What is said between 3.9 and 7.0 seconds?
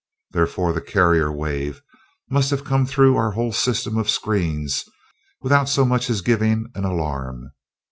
of screens without so much as giving an